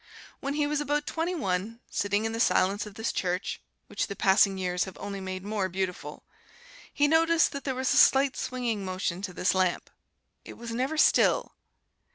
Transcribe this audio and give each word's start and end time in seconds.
When 0.39 0.55
he 0.55 0.65
was 0.65 0.81
about 0.81 1.05
twenty 1.05 1.35
one, 1.35 1.79
sitting 1.91 2.25
in 2.25 2.31
the 2.31 2.39
silence 2.39 2.87
of 2.87 2.95
this 2.95 3.11
church 3.11 3.61
(which 3.85 4.07
the 4.07 4.15
passing 4.15 4.57
years 4.57 4.85
have 4.85 4.97
only 4.99 5.21
made 5.21 5.43
more 5.45 5.69
beautiful), 5.69 6.23
he 6.91 7.07
noticed 7.07 7.51
that 7.51 7.65
there 7.65 7.75
was 7.75 7.93
a 7.93 7.97
slight 7.97 8.35
swinging 8.35 8.83
motion 8.83 9.21
to 9.21 9.31
this 9.31 9.53
lamp 9.53 9.91
it 10.43 10.53
was 10.57 10.71
never 10.71 10.97
still. 10.97 11.53